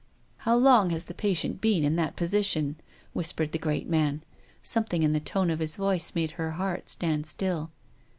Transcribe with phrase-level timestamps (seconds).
[0.37, 2.77] "How long has the patient been in that position?"
[3.13, 4.23] whispered the great man.
[4.63, 7.69] Some thing in the tone of hts voice made her heart stand still.